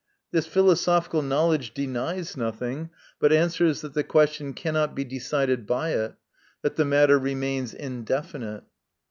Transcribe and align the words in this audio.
This 0.31 0.47
philosophical 0.47 1.21
knowledge 1.21 1.75
denies 1.75 2.35
nothing, 2.35 2.89
but 3.19 3.31
answers 3.31 3.81
that 3.81 3.93
the 3.93 4.03
question 4.03 4.55
cannot 4.55 4.95
be 4.95 5.03
decided 5.03 5.67
by 5.67 5.91
it 5.91 6.15
that 6.63 6.75
the 6.75 6.85
matter 6.85 7.19
remains 7.19 7.71
indefinite. 7.71 8.63